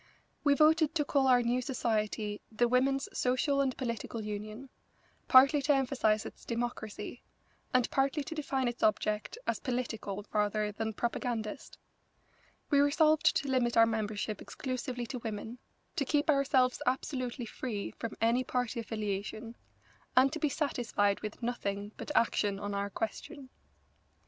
We 0.43 0.55
voted 0.55 0.95
to 0.95 1.05
call 1.05 1.27
our 1.27 1.43
new 1.43 1.61
society 1.61 2.41
the 2.51 2.67
Women's 2.67 3.07
Social 3.15 3.61
and 3.61 3.77
Political 3.77 4.23
Union, 4.23 4.69
partly 5.27 5.61
to 5.61 5.75
emphasise 5.75 6.25
its 6.25 6.43
democracy, 6.43 7.21
and 7.71 7.87
partly 7.91 8.23
to 8.23 8.33
define 8.33 8.67
its 8.67 8.81
object 8.81 9.37
as 9.45 9.59
political 9.59 10.25
rather 10.33 10.71
than 10.71 10.93
propagandist. 10.95 11.77
We 12.71 12.79
resolved 12.79 13.35
to 13.35 13.47
limit 13.47 13.77
our 13.77 13.85
membership 13.85 14.41
exclusively 14.41 15.05
to 15.05 15.19
women, 15.19 15.59
to 15.97 16.03
keep 16.03 16.31
ourselves 16.31 16.81
absolutely 16.87 17.45
free 17.45 17.91
from 17.99 18.17
any 18.19 18.43
party 18.43 18.79
affiliation, 18.79 19.55
and 20.17 20.33
to 20.33 20.39
be 20.39 20.49
satisfied 20.49 21.19
with 21.19 21.43
nothing 21.43 21.91
but 21.97 22.09
action 22.15 22.59
on 22.59 22.73
our 22.73 22.89
question. 22.89 23.49